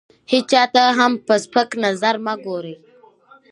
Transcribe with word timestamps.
هېچا 0.31 0.63
ته 0.73 0.83
هم 0.97 1.11
په 1.25 1.33
سپک 1.43 1.69
نظر 1.85 2.15
مه 2.25 2.33
ګورئ! 2.43 2.75